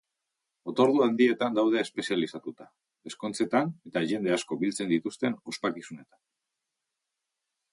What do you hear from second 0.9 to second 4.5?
handietan daude espezializatuta, ezkontzetan eta jende